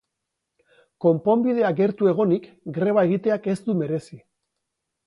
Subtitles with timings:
[1.05, 2.49] Konponbidea gertu egonik,
[2.81, 4.23] greba egiteak ez du merezi.